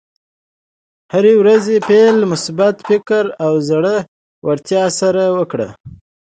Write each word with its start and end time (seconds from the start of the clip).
د 0.03 0.03
هرې 1.13 1.33
ورځې 1.41 1.75
پیل 1.87 2.15
د 2.19 2.23
مثبت 2.33 2.75
فکر 2.87 3.23
او 3.45 3.53
زړۀ 3.69 3.97
ورتیا 4.47 4.83
سره 4.99 5.23
وکړه. 5.37 5.69